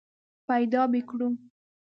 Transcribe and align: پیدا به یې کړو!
پیدا 0.47 0.81
به 0.91 0.95
یې 0.99 1.01
کړو! 1.09 1.27